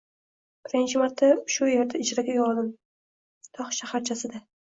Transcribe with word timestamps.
Birinchi 0.67 1.01
marta 1.01 1.27
shu 1.57 1.67
erda 1.73 2.01
ijaraga 2.05 2.33
uy 2.37 2.41
oldim, 2.47 2.73
tog` 3.59 3.73
shaharchasida 3.81 4.45